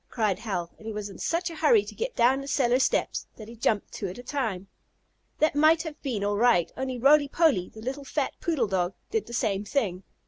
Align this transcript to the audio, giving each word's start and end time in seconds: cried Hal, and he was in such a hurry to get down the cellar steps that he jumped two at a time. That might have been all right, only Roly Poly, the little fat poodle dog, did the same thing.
cried 0.09 0.39
Hal, 0.39 0.71
and 0.79 0.87
he 0.87 0.91
was 0.91 1.09
in 1.09 1.19
such 1.19 1.51
a 1.51 1.55
hurry 1.55 1.85
to 1.85 1.93
get 1.93 2.15
down 2.15 2.41
the 2.41 2.47
cellar 2.47 2.79
steps 2.79 3.27
that 3.35 3.47
he 3.47 3.55
jumped 3.55 3.91
two 3.91 4.07
at 4.07 4.17
a 4.17 4.23
time. 4.23 4.67
That 5.37 5.53
might 5.53 5.83
have 5.83 6.01
been 6.01 6.23
all 6.23 6.37
right, 6.37 6.71
only 6.75 6.97
Roly 6.97 7.27
Poly, 7.27 7.69
the 7.69 7.81
little 7.81 8.03
fat 8.03 8.33
poodle 8.41 8.65
dog, 8.65 8.95
did 9.11 9.27
the 9.27 9.33
same 9.33 9.63
thing. 9.63 10.01